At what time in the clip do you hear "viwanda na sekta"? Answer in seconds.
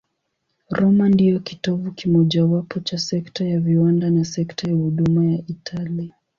3.59-4.67